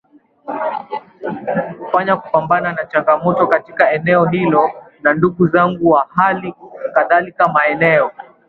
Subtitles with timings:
[1.91, 6.53] fanya kupambana na changamoto katika eneo hilo Na ndugu zangu wa hali
[6.93, 8.11] kadhalika maeneo